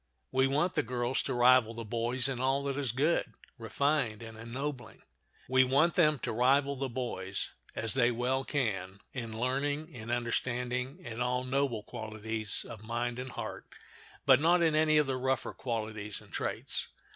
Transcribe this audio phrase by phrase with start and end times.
[0.31, 4.35] We want the girls to rival the boys in all that is good, refined, and
[4.35, 5.03] ennobling.
[5.47, 10.97] We want them to rival the boys, as they well can, in learning, in understanding,
[11.05, 13.67] in all noble qualities of mind and heart,
[14.25, 16.87] but not in any of the rougher qualities and traits.